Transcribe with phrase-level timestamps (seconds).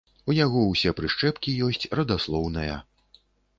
[0.31, 2.75] У яго ўсе прышчэпкі ёсць, радаслоўная.